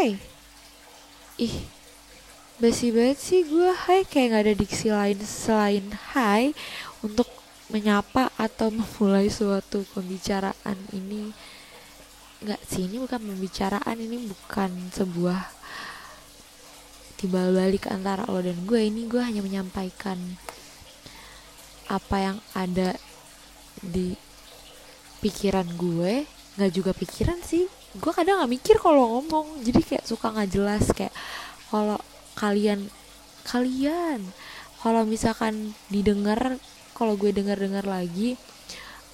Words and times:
Hai. 0.00 0.16
Ih 1.36 1.60
Basi 2.56 2.88
banget 2.88 3.20
sih 3.20 3.44
gue 3.44 3.68
Hai 3.68 4.00
kayak 4.08 4.32
gak 4.32 4.42
ada 4.48 4.54
diksi 4.56 4.88
lain 4.88 5.20
selain 5.20 5.92
Hai 6.16 6.56
Untuk 7.04 7.28
menyapa 7.68 8.32
atau 8.40 8.72
memulai 8.80 9.28
suatu 9.28 9.84
pembicaraan 9.92 10.80
ini. 10.96 11.36
Gak 12.40 12.64
sih 12.64 12.88
ini 12.88 12.96
bukan 12.96 13.20
pembicaraan 13.20 13.96
Ini 14.00 14.24
bukan 14.24 14.72
sebuah 14.88 15.52
Timbal 17.20 17.52
balik 17.52 17.92
antara 17.92 18.24
lo 18.24 18.40
dan 18.40 18.56
gue 18.64 18.80
Ini 18.80 19.04
gue 19.04 19.20
hanya 19.20 19.44
menyampaikan 19.44 20.16
Apa 21.92 22.16
yang 22.24 22.38
ada 22.56 22.96
Di 23.84 24.16
Pikiran 25.20 25.68
gue. 25.76 26.24
Gak 26.56 26.72
juga 26.72 26.96
pikiran 26.96 27.44
sih 27.44 27.68
gue 27.90 28.12
kadang 28.14 28.38
nggak 28.38 28.52
mikir 28.52 28.76
kalau 28.78 29.18
ngomong. 29.18 29.66
Jadi 29.66 29.80
kayak 29.82 30.04
suka 30.06 30.30
nggak 30.30 30.50
jelas 30.50 30.84
kayak 30.94 31.14
kalau 31.70 31.98
kalian 32.38 32.86
kalian 33.46 34.22
kalau 34.80 35.02
misalkan 35.02 35.74
didengar 35.90 36.56
kalau 36.94 37.18
gue 37.18 37.34
dengar 37.34 37.58
dengar 37.58 37.84
lagi 37.84 38.38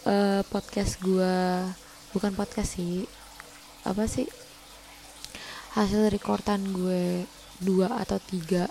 uh, 0.05 0.45
podcast 0.53 1.01
gue 1.01 1.35
bukan 2.13 2.33
podcast 2.37 2.77
sih 2.77 3.09
apa 3.89 4.05
sih? 4.05 4.29
Hasil 5.73 6.09
rekordan 6.13 6.61
gue 6.73 7.25
dua 7.61 7.97
atau 7.97 8.21
tiga 8.21 8.69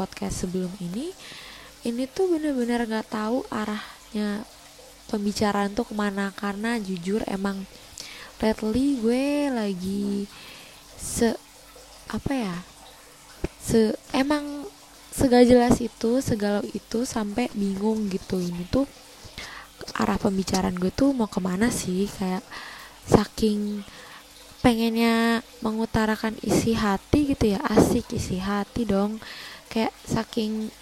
podcast 0.00 0.48
sebelum 0.48 0.72
ini 0.80 1.12
ini 1.84 2.08
tuh 2.08 2.30
bener-bener 2.32 2.88
nggak 2.88 3.06
-bener 3.10 3.16
tahu 3.20 3.38
arahnya 3.52 4.46
pembicaraan 5.12 5.76
tuh 5.76 5.84
ke 5.84 5.94
mana. 5.98 6.32
Karena 6.32 6.80
jujur 6.80 7.20
emang 7.28 7.68
lately 8.42 8.98
gue 8.98 9.48
lagi 9.54 10.26
se 10.98 11.30
apa 12.10 12.32
ya 12.34 12.56
se 13.62 13.94
emang 14.10 14.66
segala 15.12 15.44
jelas 15.44 15.76
itu 15.78 16.24
segala 16.24 16.64
itu 16.72 17.04
sampai 17.04 17.52
bingung 17.52 18.08
gitu. 18.08 18.40
Ini 18.40 18.64
tuh 18.72 18.88
arah 19.94 20.16
pembicaraan 20.16 20.74
gue 20.74 20.90
tuh 20.90 21.12
mau 21.12 21.28
ke 21.28 21.38
mana 21.38 21.68
sih? 21.68 22.08
Kayak 22.08 22.42
saking 23.06 23.84
pengennya 24.64 25.44
mengutarakan 25.60 26.34
isi 26.40 26.72
hati 26.72 27.36
gitu 27.36 27.54
ya. 27.54 27.60
Asik 27.70 28.16
isi 28.16 28.40
hati 28.40 28.88
dong. 28.88 29.20
Kayak 29.68 29.92
saking 30.02 30.72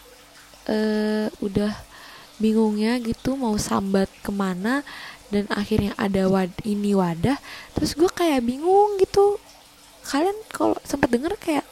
uh, 0.70 1.26
udah 1.42 1.74
bingungnya 2.40 2.96
gitu 3.04 3.36
mau 3.36 3.52
sambat 3.60 4.08
ke 4.24 4.32
mana 4.32 4.80
dan 5.30 5.46
akhirnya 5.50 5.94
ada 5.94 6.26
wad 6.26 6.50
ini 6.66 6.92
wadah 6.94 7.38
terus 7.74 7.94
gue 7.94 8.10
kayak 8.10 8.42
bingung 8.42 8.98
gitu. 8.98 9.38
Kalian 10.06 10.34
kalau 10.50 10.74
sempat 10.82 11.10
denger 11.10 11.38
kayak 11.38 11.66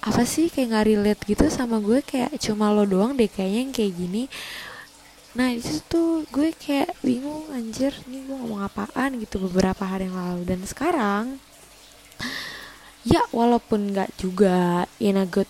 apa 0.00 0.22
sih 0.24 0.48
kayak 0.48 0.72
nggak 0.72 0.86
relate 0.88 1.22
gitu 1.28 1.44
sama 1.52 1.76
gue 1.82 2.00
kayak 2.00 2.32
cuma 2.40 2.72
lo 2.72 2.88
doang 2.88 3.12
deh 3.18 3.28
kayaknya 3.28 3.60
yang 3.68 3.72
kayak 3.74 3.92
gini. 3.98 4.22
Nah 5.36 5.54
itu 5.54 5.82
tuh 5.86 6.24
gue 6.30 6.54
kayak 6.54 6.96
bingung 7.04 7.50
anjir 7.52 7.92
nih 8.08 8.24
gue 8.24 8.36
ngomong 8.38 8.64
apaan 8.64 9.20
gitu 9.20 9.42
beberapa 9.50 9.84
hari 9.84 10.08
yang 10.08 10.16
lalu. 10.16 10.42
Dan 10.46 10.64
sekarang 10.64 11.42
ya 13.02 13.22
walaupun 13.34 13.92
nggak 13.92 14.16
juga 14.16 14.86
in 15.02 15.18
a 15.18 15.26
good 15.26 15.48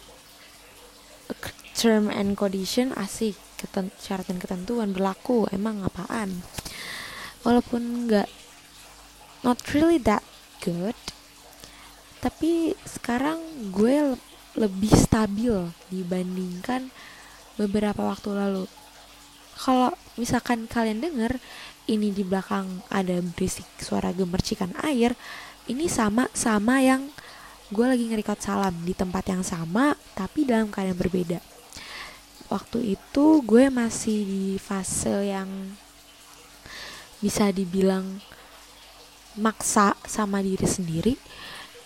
term 1.81 2.13
and 2.13 2.37
condition 2.37 2.93
asik 2.93 3.39
keten 3.57 3.89
syarat 3.97 4.29
dan 4.29 4.37
ketentuan 4.37 4.93
berlaku 4.93 5.49
emang 5.49 5.81
apaan 5.81 6.45
walaupun 7.47 8.09
nggak 8.09 8.29
not 9.45 9.59
really 9.73 9.97
that 9.97 10.25
good 10.61 10.97
tapi 12.21 12.77
sekarang 12.85 13.41
gue 13.73 14.13
le 14.13 14.17
lebih 14.59 14.93
stabil 14.93 15.55
dibandingkan 15.89 16.91
beberapa 17.55 18.03
waktu 18.03 18.35
lalu. 18.35 18.65
Kalau 19.57 19.95
misalkan 20.19 20.67
kalian 20.67 21.01
denger 21.01 21.39
ini 21.89 22.11
di 22.11 22.27
belakang 22.27 22.83
ada 22.93 23.21
berisik 23.21 23.67
suara 23.79 24.11
gemercikan 24.11 24.73
air 24.83 25.15
ini 25.69 25.87
sama 25.87 26.27
sama 26.33 26.81
yang 26.81 27.09
gue 27.71 27.87
lagi 27.87 28.11
ngerekod 28.11 28.43
salam 28.43 28.75
di 28.83 28.91
tempat 28.97 29.31
yang 29.31 29.47
sama 29.47 29.95
tapi 30.19 30.49
dalam 30.49 30.73
keadaan 30.73 30.99
berbeda. 30.99 31.39
Waktu 32.51 32.99
itu 32.99 33.25
gue 33.47 33.71
masih 33.71 34.19
di 34.27 34.45
fase 34.59 35.31
yang 35.31 35.47
bisa 37.21 37.53
dibilang 37.53 38.21
maksa 39.39 39.95
sama 40.09 40.43
diri 40.43 40.67
sendiri. 40.67 41.15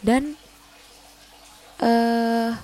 Dan 0.01 0.39
uh, 1.83 2.55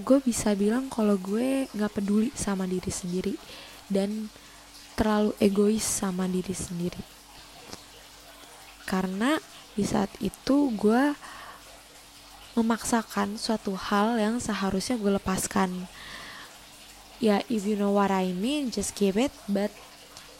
gue 0.00 0.18
bisa 0.24 0.56
bilang 0.58 0.90
kalau 0.90 1.14
gue 1.14 1.70
nggak 1.70 1.92
peduli 1.94 2.34
sama 2.34 2.66
diri 2.66 2.90
sendiri 2.90 3.34
dan 3.86 4.26
terlalu 4.98 5.30
egois 5.38 5.84
sama 5.84 6.26
diri 6.26 6.54
sendiri. 6.54 7.02
Karena 8.84 9.38
di 9.74 9.82
saat 9.82 10.10
itu 10.22 10.70
gue 10.74 11.14
memaksakan 12.54 13.34
suatu 13.34 13.74
hal 13.74 14.18
yang 14.18 14.38
seharusnya 14.38 14.94
gue 14.94 15.18
lepaskan. 15.18 15.90
Ya 17.22 17.42
if 17.50 17.66
you 17.66 17.78
know 17.78 17.94
what 17.94 18.10
I 18.10 18.34
mean 18.34 18.70
just 18.70 18.94
give 18.94 19.18
it 19.18 19.34
but 19.46 19.70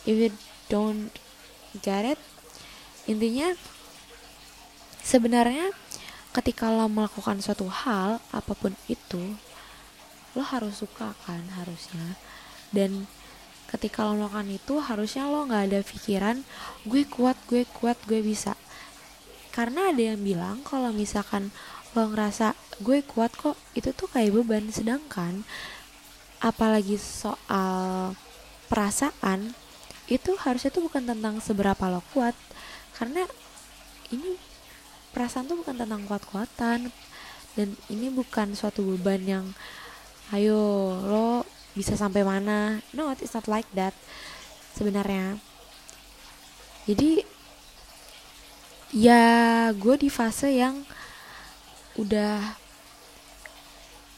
if 0.04 0.16
you 0.16 0.30
don't 0.68 1.12
get 1.82 2.04
it 2.04 2.20
intinya 3.04 3.52
sebenarnya 5.04 5.68
ketika 6.34 6.66
lo 6.72 6.90
melakukan 6.90 7.38
suatu 7.38 7.70
hal 7.70 8.18
apa 8.34 8.52
pun 8.58 8.74
itu 8.88 9.22
lo 10.34 10.42
harus 10.42 10.82
suka 10.82 11.14
kan 11.24 11.46
harusnya. 11.54 12.18
Dan 12.74 13.06
ketika 13.70 14.02
lo 14.02 14.18
melakukan 14.18 14.50
itu 14.50 14.82
harusnya 14.82 15.30
lo 15.30 15.46
nggak 15.46 15.70
ada 15.70 15.80
pikiran 15.86 16.42
gue 16.82 17.06
kuat 17.06 17.38
gue 17.46 17.62
kuat 17.70 17.94
gue 18.10 18.18
bisa. 18.18 18.58
Karena 19.54 19.94
ada 19.94 20.02
yang 20.02 20.18
bilang 20.18 20.66
kalau 20.66 20.90
misalkan 20.90 21.54
lo 21.94 22.10
ngerasa 22.10 22.58
gue 22.82 23.06
kuat 23.06 23.30
kok 23.38 23.54
itu 23.78 23.94
tuh 23.94 24.10
kayak 24.10 24.34
beban. 24.34 24.66
Sedangkan 24.74 25.46
apalagi 26.42 26.98
soal 26.98 28.18
perasaan 28.66 29.54
itu 30.10 30.36
harusnya 30.36 30.68
tuh 30.68 30.84
bukan 30.84 31.08
tentang 31.08 31.40
seberapa 31.40 31.88
lo 31.88 32.04
kuat 32.12 32.36
karena 33.00 33.24
ini 34.12 34.36
perasaan 35.16 35.48
tuh 35.48 35.62
bukan 35.64 35.80
tentang 35.80 36.04
kuat-kuatan 36.04 36.92
dan 37.54 37.68
ini 37.88 38.10
bukan 38.10 38.52
suatu 38.52 38.84
beban 38.84 39.22
yang 39.24 39.46
ayo 40.34 40.58
lo 41.06 41.46
bisa 41.74 41.98
sampai 41.98 42.22
mana? 42.22 42.82
No 42.94 43.10
it's 43.14 43.34
not 43.34 43.50
like 43.50 43.66
that 43.74 43.94
sebenarnya. 44.78 45.38
Jadi 46.86 47.24
ya 48.94 49.70
gue 49.74 49.94
di 49.98 50.10
fase 50.10 50.54
yang 50.54 50.86
udah 51.98 52.58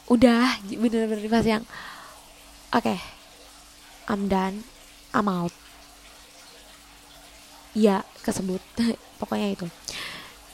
udah 0.09 0.61
bener-bener 0.69 1.21
di 1.21 1.31
fase 1.31 1.49
yang 1.57 1.65
oke 2.73 2.85
okay, 2.85 2.99
I'm 4.05 4.29
done 4.29 4.65
I'm 5.13 5.29
out 5.29 5.66
iya 7.77 8.01
kesebut. 8.25 8.59
Pokoknya 9.21 9.53
itu. 9.53 9.67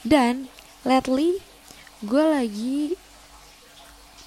Dan 0.04 0.52
lately 0.84 1.40
gue 2.04 2.24
lagi 2.24 2.92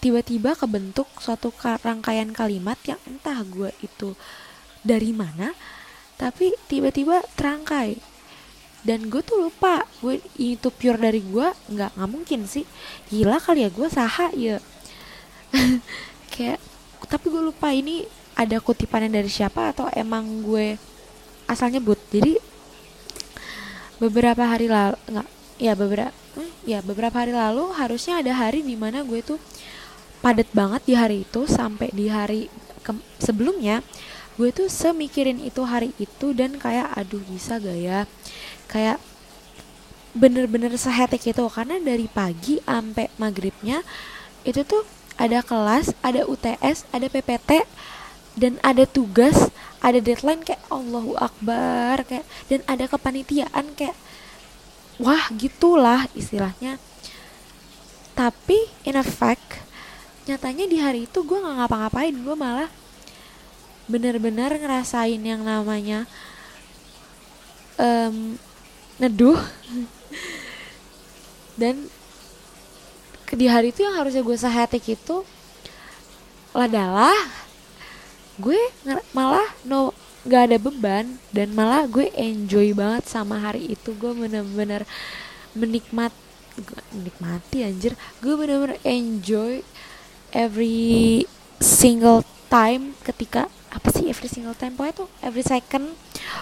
tiba-tiba 0.02 0.58
kebentuk 0.58 1.06
suatu 1.22 1.54
rangkaian 1.62 2.34
kalimat 2.34 2.78
yang 2.90 2.98
entah 3.06 3.42
gue 3.46 3.70
itu 3.86 4.18
dari 4.82 5.14
mana 5.14 5.54
tapi 6.18 6.58
tiba-tiba 6.66 7.22
terangkai. 7.38 8.02
Dan 8.82 9.14
gue 9.14 9.22
tuh 9.22 9.38
lupa 9.46 9.86
gue 10.02 10.18
itu 10.42 10.74
pure 10.74 10.98
dari 10.98 11.22
gue 11.22 11.48
nggak 11.70 11.92
nggak 11.94 12.10
mungkin 12.10 12.50
sih. 12.50 12.66
Gila 13.14 13.38
kali 13.38 13.62
ya 13.62 13.70
gue 13.70 13.88
saha 13.94 14.34
ya 14.34 14.58
kayak 16.34 16.60
tapi 17.08 17.26
gue 17.32 17.40
lupa 17.40 17.72
ini 17.72 18.04
ada 18.38 18.60
kutipannya 18.62 19.10
dari 19.10 19.32
siapa 19.32 19.74
atau 19.74 19.88
emang 19.96 20.44
gue 20.44 20.78
asalnya 21.48 21.80
but 21.80 21.98
jadi 22.12 22.38
beberapa 23.98 24.44
hari 24.46 24.70
lalu 24.70 24.98
nggak 25.10 25.28
ya 25.58 25.74
beberapa 25.74 26.14
ya 26.70 26.80
beberapa 26.86 27.18
hari 27.18 27.34
lalu 27.34 27.74
harusnya 27.74 28.22
ada 28.22 28.34
hari 28.34 28.62
di 28.62 28.78
mana 28.78 29.02
gue 29.02 29.22
tuh 29.26 29.42
padat 30.22 30.50
banget 30.54 30.82
di 30.86 30.94
hari 30.94 31.18
itu 31.26 31.50
sampai 31.50 31.90
di 31.94 32.10
hari 32.10 32.52
ke 32.86 32.94
sebelumnya 33.18 33.82
gue 34.38 34.54
tuh 34.54 34.70
semikirin 34.70 35.42
itu 35.42 35.66
hari 35.66 35.98
itu 35.98 36.30
dan 36.38 36.62
kayak 36.62 36.94
aduh 36.94 37.22
bisa 37.26 37.58
gak 37.58 37.74
ya? 37.74 38.06
Kayak 38.70 39.02
bener-bener 40.14 40.70
sehetek 40.78 41.34
itu 41.34 41.42
karena 41.50 41.82
dari 41.82 42.06
pagi 42.06 42.62
sampai 42.62 43.10
maghribnya 43.18 43.82
itu 44.46 44.62
tuh 44.62 44.86
ada 45.18 45.42
kelas 45.42 45.98
ada 46.06 46.26
UTS 46.26 46.86
ada 46.94 47.10
PPT 47.10 47.66
dan 48.38 48.62
ada 48.62 48.86
tugas 48.86 49.50
ada 49.82 49.98
deadline 49.98 50.46
kayak 50.46 50.62
Allahu 50.70 51.18
Akbar 51.18 52.06
kayak 52.06 52.26
dan 52.50 52.62
ada 52.70 52.86
kepanitiaan 52.86 53.74
kayak 53.74 53.98
wah 55.02 55.30
gitulah 55.34 56.06
istilahnya. 56.14 56.78
Tapi 58.18 58.58
in 58.86 58.98
effect 58.98 59.66
nyatanya 60.30 60.66
di 60.70 60.78
hari 60.78 61.10
itu 61.10 61.24
gue 61.26 61.38
nggak 61.38 61.56
ngapa-ngapain 61.66 62.14
gue 62.14 62.36
malah 62.36 62.70
bener-bener 63.88 64.52
ngerasain 64.60 65.22
yang 65.22 65.42
namanya 65.42 66.06
um, 67.82 68.38
neduh. 69.02 69.38
Dan 71.62 71.90
di 73.34 73.50
hari 73.50 73.74
itu 73.74 73.82
yang 73.82 73.98
harusnya 73.98 74.22
gue 74.22 74.38
sehatik 74.38 74.86
itu 74.94 75.26
adalah 76.54 77.14
gue 78.38 78.60
malah 79.12 79.46
no 79.66 79.94
gak 80.28 80.52
ada 80.52 80.58
beban 80.60 81.18
dan 81.32 81.56
malah 81.56 81.88
gue 81.88 82.12
enjoy 82.14 82.76
banget 82.76 83.08
sama 83.08 83.42
hari 83.42 83.74
itu. 83.74 83.96
Gue 83.96 84.14
bener-bener 84.14 84.84
menikmat 85.58 86.14
menikmati 86.94 87.66
anjir. 87.66 87.94
Gue 88.22 88.34
bener-bener 88.36 88.78
enjoy 88.84 89.62
every 90.36 91.24
single 91.58 92.22
time 92.52 92.94
ketika 93.02 93.50
apa 93.74 93.88
sih 93.94 94.10
every 94.12 94.30
single 94.30 94.56
time? 94.58 94.76
Pokoknya 94.76 95.06
tuh 95.06 95.10
every 95.24 95.44
second 95.46 95.96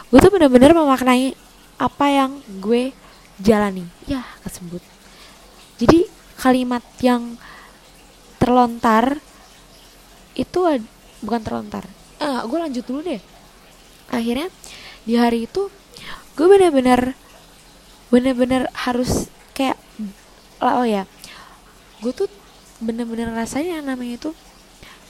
gue 0.10 0.20
tuh 0.20 0.32
bener-bener 0.34 0.74
memaknai 0.74 1.38
apa 1.78 2.06
yang 2.10 2.42
gue 2.60 2.92
jalani. 3.40 3.86
Ya 4.10 4.24
kesebut. 4.42 4.82
Jadi 5.76 6.08
kalimat 6.40 6.84
yang 7.04 7.36
terlontar 8.40 9.20
itu 10.36 10.60
bukan 11.24 11.42
terlontar 11.44 11.86
ah 12.20 12.48
gue 12.48 12.60
lanjut 12.60 12.84
dulu 12.88 13.00
deh. 13.04 13.22
Akhirnya 14.12 14.48
di 15.04 15.14
hari 15.20 15.46
itu 15.50 15.68
gue 16.36 16.48
bener-bener 16.48 17.16
bener-bener 18.10 18.70
harus 18.74 19.28
kayak 19.56 19.80
oh 20.62 20.86
ya 20.86 21.08
gue 22.04 22.12
tuh 22.12 22.30
bener-bener 22.84 23.32
rasanya 23.32 23.80
yang 23.80 23.88
namanya 23.88 24.16
itu 24.20 24.32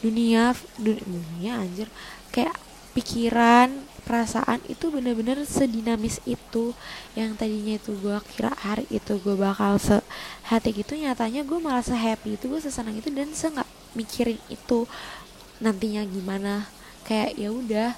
dunia 0.02 0.54
dunia 0.78 1.62
anjir. 1.62 1.88
Kayak 2.34 2.56
pikiran 2.96 3.72
perasaan 4.06 4.62
itu 4.70 4.94
bener-bener 4.94 5.42
sedinamis 5.46 6.22
itu. 6.30 6.74
Yang 7.18 7.42
tadinya 7.42 7.74
itu 7.78 7.92
gue 7.98 8.18
kira 8.36 8.54
hari 8.54 8.86
itu 8.94 9.18
gue 9.18 9.36
bakal 9.38 9.78
se 9.82 9.98
hati 10.46 10.74
gitu 10.74 10.94
nyatanya 10.94 11.42
gue 11.42 11.58
malah 11.58 11.82
se 11.82 11.96
happy 11.96 12.38
itu 12.38 12.50
gue 12.50 12.62
sesenang 12.62 12.96
itu 12.98 13.10
dan 13.10 13.34
se 13.34 13.50
nggak 13.50 13.70
mikirin 13.96 14.38
itu 14.52 14.86
nantinya 15.60 16.04
gimana. 16.08 16.70
Kayak 17.06 17.32
ya 17.38 17.50
udah 17.54 17.90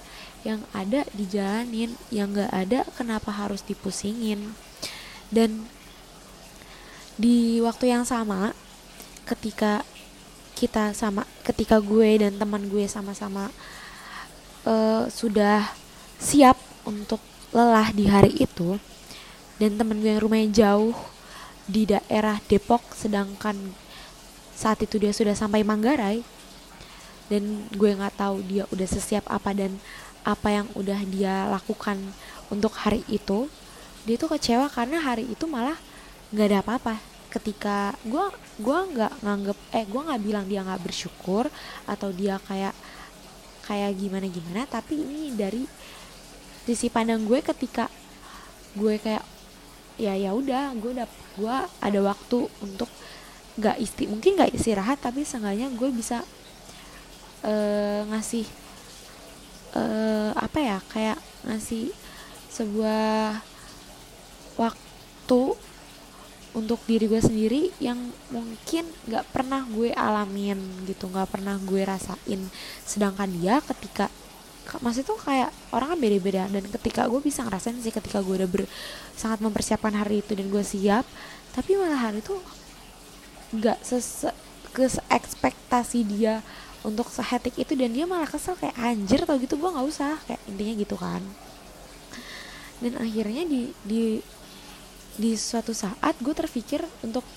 yang 0.44 0.62
ada 0.76 1.08
dijalanin 1.16 1.96
yang 2.12 2.36
gak 2.36 2.52
ada 2.52 2.84
kenapa 2.96 3.32
harus 3.32 3.64
dipusingin? 3.64 4.56
Dan 5.32 5.68
di 7.18 7.58
waktu 7.66 7.90
yang 7.92 8.06
sama 8.06 8.54
ketika 9.26 9.82
kita 10.58 10.94
sama 10.94 11.26
ketika 11.46 11.78
gue 11.82 12.22
dan 12.22 12.38
teman 12.38 12.66
gue 12.70 12.86
sama-sama 12.86 13.50
uh, 14.66 15.06
sudah 15.10 15.70
siap 16.18 16.58
untuk 16.86 17.22
lelah 17.54 17.90
di 17.94 18.06
hari 18.10 18.34
itu 18.38 18.78
dan 19.58 19.78
temen 19.78 20.02
gue 20.02 20.14
yang 20.14 20.22
rumahnya 20.22 20.50
jauh 20.54 20.98
di 21.66 21.90
daerah 21.90 22.42
Depok 22.46 22.82
sedangkan 22.94 23.58
saat 24.58 24.82
itu 24.82 24.98
dia 24.98 25.14
sudah 25.14 25.38
sampai 25.38 25.62
Manggarai 25.62 26.22
dan 27.28 27.68
gue 27.76 27.92
nggak 27.92 28.16
tahu 28.20 28.44
dia 28.44 28.64
udah 28.72 28.88
sesiap 28.88 29.28
apa 29.28 29.52
dan 29.52 29.76
apa 30.28 30.48
yang 30.52 30.68
udah 30.76 31.00
dia 31.08 31.48
lakukan 31.48 31.96
untuk 32.52 32.76
hari 32.76 33.04
itu. 33.08 33.48
Dia 34.08 34.16
tuh 34.16 34.32
kecewa 34.36 34.68
karena 34.72 35.00
hari 35.04 35.28
itu 35.28 35.48
malah 35.48 35.76
nggak 36.32 36.48
ada 36.52 36.60
apa-apa. 36.64 36.96
Ketika 37.28 37.96
gue 38.08 38.24
gua 38.64 38.88
nggak 38.88 39.14
nganggep 39.24 39.58
eh 39.76 39.86
gue 39.86 40.02
nggak 40.02 40.22
bilang 40.24 40.46
dia 40.48 40.64
nggak 40.64 40.84
bersyukur 40.84 41.46
atau 41.84 42.10
dia 42.16 42.40
kayak 42.48 42.74
kayak 43.68 43.92
gimana 44.00 44.26
gimana 44.32 44.64
tapi 44.64 44.96
ini 44.96 45.36
dari 45.36 45.68
sisi 46.64 46.88
pandang 46.88 47.28
gue 47.28 47.44
ketika 47.44 47.92
gue 48.80 48.96
kayak 48.96 49.24
ya 50.00 50.16
ya 50.16 50.32
udah 50.32 50.72
gue 50.80 50.92
udah 50.96 51.08
gue 51.36 51.56
ada 51.84 52.00
waktu 52.00 52.48
untuk 52.64 52.88
nggak 53.60 53.78
isti 53.82 54.08
mungkin 54.08 54.40
nggak 54.40 54.56
istirahat 54.56 55.04
tapi 55.04 55.28
seenggaknya 55.28 55.68
gue 55.74 55.90
bisa 55.92 56.24
uh, 57.48 58.02
ngasih 58.12 58.46
uh, 59.74 60.32
apa 60.36 60.60
ya 60.60 60.78
kayak 60.92 61.18
ngasih 61.48 61.96
sebuah 62.52 63.40
waktu 64.60 65.42
untuk 66.58 66.82
diri 66.90 67.06
gue 67.06 67.22
sendiri 67.22 67.70
yang 67.78 68.02
mungkin 68.34 68.90
nggak 69.06 69.30
pernah 69.30 69.62
gue 69.70 69.94
alamin 69.94 70.58
gitu 70.90 71.06
nggak 71.06 71.30
pernah 71.30 71.56
gue 71.62 71.82
rasain. 71.86 72.42
Sedangkan 72.82 73.30
dia 73.30 73.62
ketika 73.62 74.10
masih 74.84 75.08
tuh 75.08 75.16
kayak 75.16 75.48
orang 75.72 75.96
kan 75.96 76.00
beda-beda 76.02 76.44
dan 76.52 76.66
ketika 76.68 77.08
gue 77.08 77.24
bisa 77.24 77.40
ngerasain 77.48 77.80
sih 77.80 77.94
ketika 77.94 78.20
gue 78.20 78.44
udah 78.44 78.50
ber, 78.52 78.68
sangat 79.16 79.40
mempersiapkan 79.40 79.96
hari 79.96 80.20
itu 80.20 80.36
dan 80.36 80.52
gue 80.52 80.60
siap 80.60 81.08
tapi 81.56 81.80
malah 81.80 82.12
hari 82.12 82.20
itu 82.20 82.36
nggak 83.56 83.80
ses 83.80 84.28
ke 84.76 84.92
ekspektasi 85.08 86.04
dia 86.04 86.44
untuk 86.88 87.12
sehetik 87.12 87.60
itu 87.60 87.76
dan 87.76 87.92
dia 87.92 88.08
malah 88.08 88.24
kesel 88.24 88.56
kayak 88.56 88.80
anjir 88.80 89.28
tau 89.28 89.36
gitu 89.36 89.60
gue 89.60 89.68
nggak 89.68 89.88
usah. 89.92 90.16
Kayak 90.24 90.42
intinya 90.48 90.74
gitu 90.80 90.96
kan. 90.96 91.20
Dan 92.80 92.96
akhirnya 92.96 93.44
di 93.44 93.76
di 93.84 94.24
di 95.20 95.36
suatu 95.36 95.76
saat 95.76 96.16
gue 96.24 96.32
terpikir 96.32 96.80
untuk 97.04 97.28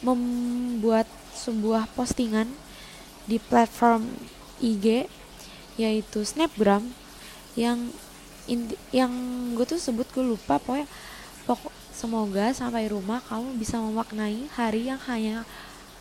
membuat 0.00 1.04
sebuah 1.36 1.92
postingan 1.92 2.48
di 3.28 3.36
platform 3.36 4.08
IG 4.62 5.04
yaitu 5.76 6.24
Snapgram 6.24 6.80
yang 7.58 7.92
yang 8.94 9.12
gue 9.58 9.66
tuh 9.66 9.76
sebut 9.82 10.06
gue 10.14 10.22
lupa 10.22 10.56
pokoknya 10.62 10.86
pokok 11.44 11.74
semoga 11.90 12.54
sampai 12.54 12.86
rumah 12.86 13.18
kamu 13.26 13.58
bisa 13.58 13.80
memaknai 13.82 14.46
hari 14.54 14.86
yang 14.88 15.00
hanya 15.10 15.42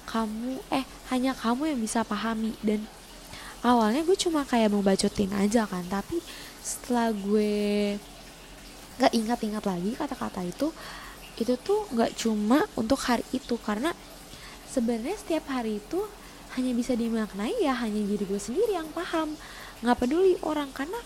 kamu 0.06 0.62
eh 0.70 0.86
hanya 1.12 1.34
kamu 1.34 1.76
yang 1.76 1.80
bisa 1.82 2.06
pahami. 2.06 2.54
Dan 2.62 2.86
awalnya 3.66 4.06
gue 4.06 4.18
cuma 4.18 4.46
kayak 4.46 4.70
mau 4.70 4.86
bacotin 4.86 5.34
aja 5.34 5.66
kan 5.66 5.82
tapi 5.90 6.22
setelah 6.62 7.10
gue 7.14 7.94
nggak 8.96 9.12
ingat-ingat 9.12 9.64
lagi 9.66 9.92
kata-kata 9.98 10.42
itu 10.46 10.72
itu 11.36 11.54
tuh 11.60 11.84
nggak 11.92 12.16
cuma 12.16 12.64
untuk 12.80 13.00
hari 13.04 13.26
itu. 13.36 13.60
Karena 13.60 13.92
sebenarnya 14.72 15.18
setiap 15.20 15.52
hari 15.52 15.84
itu 15.84 16.00
hanya 16.56 16.72
bisa 16.72 16.96
dimaknai 16.96 17.60
ya 17.60 17.76
hanya 17.76 18.00
diri 18.00 18.24
gue 18.24 18.40
sendiri 18.40 18.80
yang 18.80 18.88
paham. 18.96 19.36
Nggak 19.84 19.98
peduli 20.00 20.40
orang 20.42 20.72
karena 20.72 20.98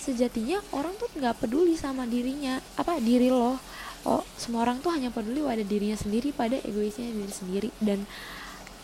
sejatinya 0.00 0.60
orang 0.72 0.92
tuh 0.96 1.08
nggak 1.16 1.44
peduli 1.44 1.76
sama 1.76 2.08
dirinya 2.08 2.60
apa 2.80 2.96
diri 3.00 3.28
lo. 3.28 3.60
Oh 4.04 4.24
semua 4.36 4.64
orang 4.68 4.80
tuh 4.80 4.92
hanya 4.92 5.08
peduli 5.08 5.40
pada 5.40 5.64
dirinya 5.64 5.96
sendiri 5.96 6.32
pada 6.32 6.56
egoisnya 6.64 7.08
diri 7.12 7.32
sendiri. 7.32 7.68
Dan 7.80 8.08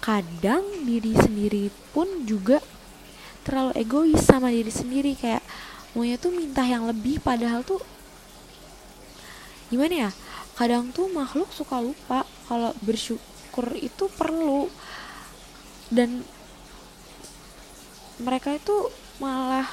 kadang 0.00 0.64
diri 0.88 1.12
sendiri 1.16 1.69
pun 1.92 2.09
juga 2.25 2.61
terlalu 3.45 3.73
egois 3.76 4.21
sama 4.21 4.49
diri 4.52 4.73
sendiri 4.73 5.12
kayak 5.16 5.45
maunya 5.92 6.16
tuh 6.16 6.33
minta 6.33 6.64
yang 6.64 6.88
lebih 6.88 7.21
padahal 7.21 7.61
tuh 7.64 7.80
gimana 9.71 10.09
ya 10.09 10.11
kadang 10.61 10.92
tuh 10.92 11.09
makhluk 11.09 11.49
suka 11.57 11.80
lupa 11.80 12.28
kalau 12.45 12.76
bersyukur 12.85 13.73
itu 13.80 14.12
perlu. 14.12 14.69
Dan 15.88 16.21
mereka 18.21 18.52
itu 18.52 18.76
malah 19.16 19.64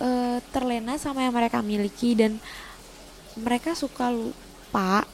uh, 0.00 0.40
terlena 0.48 0.96
sama 0.96 1.20
yang 1.20 1.36
mereka 1.36 1.60
miliki 1.60 2.16
dan 2.16 2.40
mereka 3.36 3.76
suka 3.76 4.08
lupa 4.08 5.04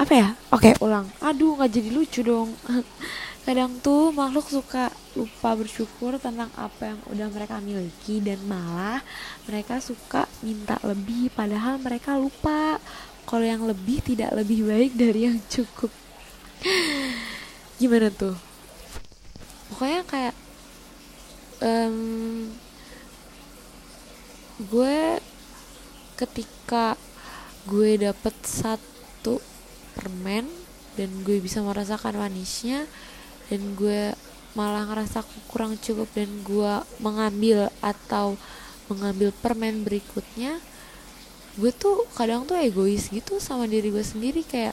apa 0.00 0.12
ya? 0.16 0.28
Oke 0.48 0.72
ulang. 0.80 1.04
Aduh 1.20 1.60
nggak 1.60 1.76
jadi 1.76 1.92
lucu 1.92 2.24
dong. 2.24 2.56
Kadang 3.44 3.76
tuh 3.84 4.08
makhluk 4.16 4.48
suka 4.48 4.88
lupa 5.12 5.52
bersyukur 5.52 6.16
tentang 6.16 6.48
apa 6.56 6.96
yang 6.96 7.00
udah 7.12 7.28
mereka 7.28 7.60
miliki 7.60 8.24
dan 8.24 8.40
malah 8.48 9.04
mereka 9.44 9.76
suka 9.76 10.24
minta 10.40 10.80
lebih 10.80 11.28
padahal 11.36 11.76
mereka 11.76 12.16
lupa 12.16 12.80
kalau 13.28 13.44
yang 13.44 13.64
lebih 13.68 14.00
tidak 14.00 14.32
lebih 14.32 14.64
baik 14.64 14.96
dari 14.96 15.28
yang 15.28 15.38
cukup. 15.52 15.92
Gimana 17.80 18.08
tuh? 18.08 18.36
Pokoknya 19.68 20.00
kayak 20.08 20.34
um, 21.60 22.48
gue 24.64 25.20
ketika 26.16 26.96
gue 27.68 28.00
dapet 28.00 28.34
satu 28.44 29.40
permen 30.00 30.48
dan 30.96 31.12
gue 31.20 31.36
bisa 31.44 31.60
merasakan 31.60 32.16
manisnya 32.16 32.88
dan 33.52 33.76
gue 33.76 34.16
malah 34.56 34.88
ngerasa 34.88 35.20
kurang 35.52 35.76
cukup 35.76 36.08
dan 36.16 36.32
gue 36.40 36.72
mengambil 37.04 37.68
atau 37.84 38.40
mengambil 38.88 39.28
permen 39.44 39.84
berikutnya 39.84 40.56
gue 41.60 41.70
tuh 41.76 42.08
kadang 42.16 42.48
tuh 42.48 42.56
egois 42.56 43.12
gitu 43.12 43.36
sama 43.36 43.68
diri 43.68 43.92
gue 43.92 44.00
sendiri 44.00 44.40
kayak 44.40 44.72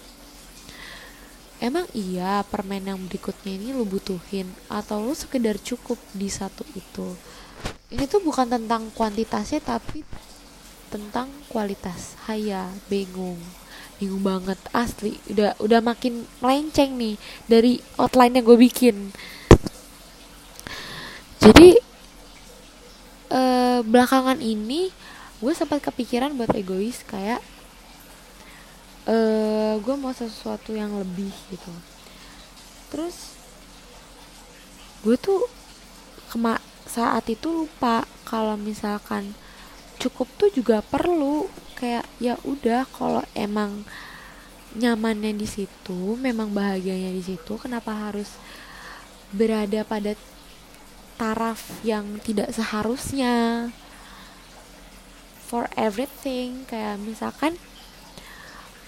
emang 1.60 1.84
iya 1.92 2.46
permen 2.48 2.88
yang 2.88 3.00
berikutnya 3.12 3.60
ini 3.60 3.76
lu 3.76 3.84
butuhin 3.84 4.48
atau 4.72 5.04
lu 5.04 5.12
sekedar 5.12 5.58
cukup 5.58 5.98
di 6.14 6.30
satu 6.30 6.62
itu? 6.78 7.18
Ini 7.90 8.06
tuh 8.06 8.22
bukan 8.22 8.46
tentang 8.46 8.94
kuantitasnya 8.94 9.64
tapi 9.66 10.06
tentang 10.94 11.34
kualitas. 11.50 12.14
Haya 12.30 12.70
bingung 12.86 13.42
bingung 13.98 14.24
banget. 14.24 14.58
Asli 14.74 15.18
udah 15.30 15.58
udah 15.62 15.80
makin 15.82 16.26
melenceng 16.42 16.98
nih 16.98 17.16
dari 17.50 17.82
outline 17.98 18.38
yang 18.38 18.46
gue 18.46 18.58
bikin. 18.58 19.12
Jadi 21.42 21.78
eh, 23.34 23.80
belakangan 23.86 24.42
ini 24.42 24.90
gue 25.38 25.54
sempat 25.54 25.86
kepikiran 25.86 26.34
buat 26.34 26.50
egois 26.58 27.06
kayak 27.06 27.42
eh 29.08 29.74
gue 29.80 29.96
mau 29.96 30.12
sesuatu 30.12 30.74
yang 30.74 30.98
lebih 30.98 31.32
gitu. 31.54 31.74
Terus 32.90 33.38
gue 35.06 35.16
tuh 35.16 35.46
kema 36.34 36.60
saat 36.88 37.24
itu 37.30 37.48
lupa 37.48 38.04
kalau 38.28 38.60
misalkan 38.60 39.38
cukup 40.02 40.28
tuh 40.36 40.50
juga 40.52 40.84
perlu 40.84 41.48
kayak 41.78 42.10
ya 42.18 42.36
udah 42.42 42.90
kalau 42.90 43.22
emang 43.38 43.86
nyamannya 44.74 45.38
di 45.38 45.48
situ 45.48 46.18
memang 46.18 46.52
bahagianya 46.52 47.14
di 47.14 47.24
situ 47.24 47.56
kenapa 47.62 48.10
harus 48.10 48.36
berada 49.32 49.86
pada 49.88 50.18
taraf 51.18 51.82
yang 51.82 52.22
tidak 52.22 52.54
seharusnya? 52.54 53.68
For 55.48 55.72
everything 55.80 56.68
kayak 56.68 57.00
misalkan 57.02 57.56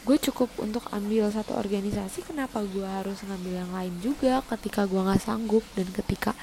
gue 0.03 0.17
cukup 0.19 0.51
untuk 0.59 0.85
ambil 0.91 1.31
satu 1.31 1.55
organisasi 1.55 2.23
kenapa 2.27 2.63
gue 2.63 2.83
harus 2.83 3.23
ngambil 3.23 3.53
yang 3.63 3.71
lain 3.71 3.93
juga 4.03 4.43
ketika 4.55 4.85
gue 4.85 4.99
nggak 4.99 5.23
sanggup? 5.23 5.63
Dan 5.73 5.89
ketika 5.89 6.35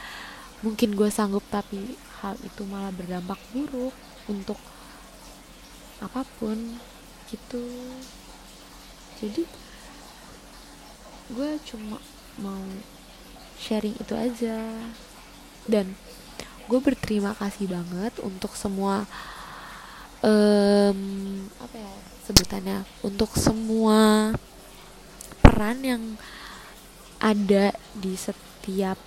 mungkin 0.65 0.97
gue 0.97 1.09
sanggup 1.13 1.45
tapi 1.53 1.95
hal 2.25 2.35
itu 2.43 2.65
malah 2.65 2.91
berdampak 2.91 3.39
buruk 3.53 3.93
untuk 4.27 4.57
apa 6.01 6.23
pun 6.39 6.79
gitu. 7.31 7.65
Jadi 9.17 9.43
gue 11.33 11.51
cuma 11.67 11.99
mau 12.39 12.65
sharing 13.59 13.97
itu 13.97 14.15
aja. 14.15 14.61
Dan 15.67 15.99
gue 16.71 16.81
berterima 16.83 17.35
kasih 17.35 17.67
banget 17.67 18.15
untuk 18.23 18.55
semua 18.55 19.09
um, 20.23 21.01
apa 21.59 21.77
ya 21.77 21.93
sebutannya? 22.27 22.79
Untuk 23.03 23.35
semua 23.35 24.31
peran 25.43 25.83
yang 25.83 26.05
ada 27.17 27.73
di 27.97 28.13
setiap 28.15 29.01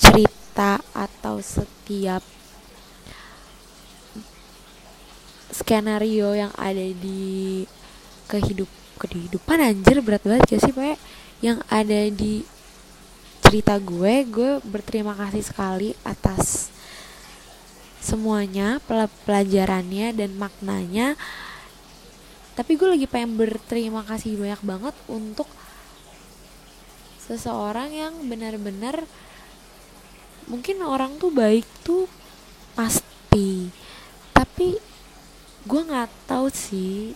cerita 0.00 0.82
atau 0.96 1.38
setiap 1.38 2.24
skenario 5.62 6.34
yang 6.34 6.50
ada 6.58 6.82
di 6.82 7.62
kehidup 8.26 8.66
kehidupan 8.98 9.62
anjir 9.62 10.02
berat 10.02 10.26
banget 10.26 10.58
gak 10.58 10.62
sih 10.66 10.74
pak? 10.74 10.98
Yang 11.38 11.58
ada 11.70 12.00
di 12.10 12.42
cerita 13.46 13.78
gue 13.78 14.26
gue 14.26 14.50
berterima 14.66 15.14
kasih 15.14 15.42
sekali 15.46 15.94
atas 16.02 16.74
semuanya 18.02 18.82
pelajarannya 19.22 20.10
dan 20.10 20.34
maknanya. 20.34 21.14
Tapi 22.58 22.74
gue 22.74 22.88
lagi 22.98 23.06
pengen 23.06 23.38
berterima 23.38 24.02
kasih 24.02 24.34
banyak 24.36 24.62
banget 24.66 24.96
untuk 25.06 25.46
seseorang 27.22 27.94
yang 27.94 28.12
benar-benar 28.26 29.06
mungkin 30.50 30.82
orang 30.82 31.16
tuh 31.22 31.30
baik 31.30 31.64
tuh 31.86 32.10
pasti. 32.74 33.70
Tapi 34.34 34.91
gue 35.62 35.80
nggak 35.82 36.10
tahu 36.26 36.50
sih. 36.50 37.14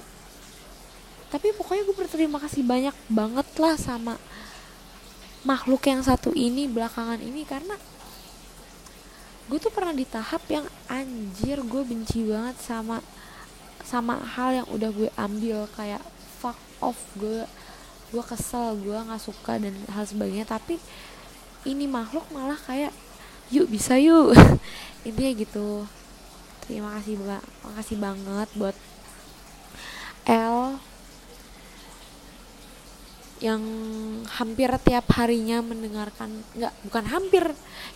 Tapi 1.26 1.50
pokoknya 1.58 1.82
gue 1.82 1.96
berterima 1.98 2.38
kasih 2.38 2.62
banyak 2.62 2.94
banget 3.10 3.48
lah 3.58 3.74
sama 3.74 4.14
makhluk 5.42 5.82
yang 5.86 6.02
satu 6.02 6.34
ini 6.34 6.66
belakangan 6.66 7.22
ini 7.22 7.46
karena 7.46 7.78
gue 9.46 9.58
tuh 9.62 9.70
pernah 9.70 9.94
di 9.94 10.02
tahap 10.02 10.42
yang 10.50 10.66
anjir 10.90 11.62
gue 11.62 11.82
benci 11.86 12.26
banget 12.26 12.58
sama 12.58 12.98
sama 13.86 14.18
hal 14.18 14.62
yang 14.62 14.68
udah 14.70 14.90
gue 14.94 15.10
ambil. 15.18 15.66
Kayak 15.74 16.02
fuck 16.38 16.58
off 16.78 16.98
gue 17.18 17.42
gue 18.14 18.22
kesel 18.22 18.78
gue 18.78 18.94
nggak 18.94 19.22
suka 19.22 19.58
dan 19.58 19.74
hal 19.90 20.06
sebagainya. 20.06 20.46
Tapi 20.46 20.78
ini 21.66 21.90
makhluk 21.90 22.30
malah 22.30 22.58
kayak 22.62 22.94
yuk 23.50 23.66
bisa 23.66 23.98
yuk. 23.98 24.38
Intinya 25.06 25.32
gitu 25.34 25.86
terima 26.66 26.98
kasih 26.98 27.14
makasih 27.62 27.96
banget 27.98 28.48
buat 28.58 28.76
L 30.26 30.82
yang 33.36 33.62
hampir 34.26 34.72
tiap 34.80 35.06
harinya 35.12 35.60
mendengarkan 35.60 36.40
nggak 36.56 36.74
bukan 36.88 37.04
hampir 37.04 37.44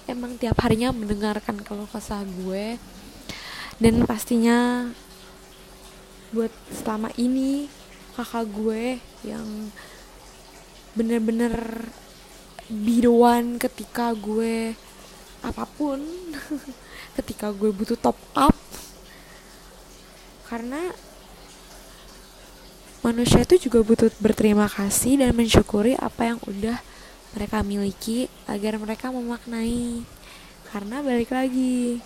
emang 0.04 0.36
tiap 0.36 0.60
harinya 0.60 0.92
mendengarkan 0.92 1.58
kalau 1.64 1.88
kesah 1.88 2.22
gue. 2.44 2.76
Dan 3.80 4.04
pastinya 4.04 4.92
buat 6.30 6.52
selama 6.68 7.08
ini 7.16 7.72
kakak 8.12 8.46
gue 8.52 9.00
yang 9.24 9.72
bener-bener 10.92 11.88
biruan 12.68 13.56
ketika 13.56 14.12
gue 14.12 14.76
apa 15.40 15.64
pun 15.64 15.98
ketika 17.16 17.48
gue 17.56 17.72
butuh 17.72 17.96
top 17.96 18.20
up 18.36 18.59
karena 20.50 20.90
manusia 23.06 23.46
itu 23.46 23.70
juga 23.70 23.86
butuh 23.86 24.10
berterima 24.18 24.66
kasih 24.66 25.22
dan 25.22 25.30
mensyukuri 25.30 25.94
apa 25.94 26.34
yang 26.34 26.38
udah 26.42 26.82
mereka 27.38 27.62
miliki 27.62 28.26
agar 28.50 28.74
mereka 28.82 29.14
memaknai. 29.14 30.02
Karena 30.74 31.06
balik 31.06 31.30
lagi 31.30 32.02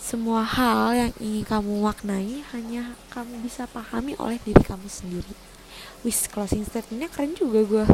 semua 0.00 0.40
hal 0.40 0.96
yang 0.96 1.12
ingin 1.20 1.44
kamu 1.44 1.84
maknai 1.84 2.40
hanya 2.56 2.96
kamu 3.12 3.44
bisa 3.44 3.68
pahami 3.68 4.16
oleh 4.16 4.40
diri 4.40 4.64
kamu 4.64 4.88
sendiri. 4.88 5.34
Wis 6.00 6.24
closing 6.32 6.64
statementnya 6.64 7.12
keren 7.12 7.36
juga 7.36 7.60
gue 7.60 7.84